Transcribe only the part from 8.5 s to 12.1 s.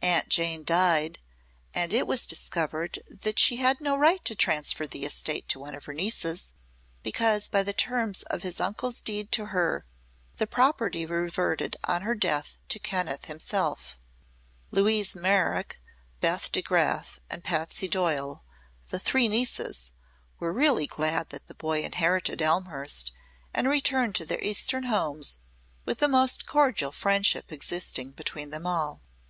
uncle's deed to her the property reverted on